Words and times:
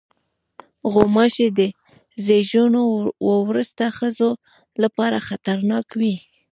غوماشې 0.93 1.47
د 1.59 1.59
زیږون 2.25 2.73
وروسته 3.49 3.83
ښځو 3.97 4.29
لپاره 4.83 5.17
خطرناک 5.27 5.87
وي. 5.99 6.15